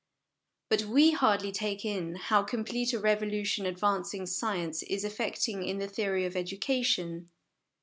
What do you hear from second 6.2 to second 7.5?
of educa tion.